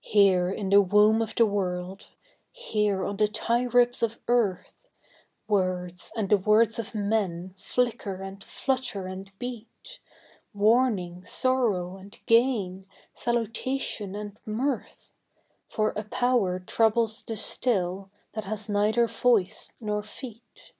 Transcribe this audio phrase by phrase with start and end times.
[0.00, 2.08] Here in the womb of the world
[2.50, 4.88] here on the tie ribs of earth
[5.46, 10.00] Words, and the words of men, flicker and flutter and beat
[10.52, 15.12] Warning, sorrow and gain, salutation and mirth
[15.68, 20.72] For a Power troubles the Still that has neither voice nor feet.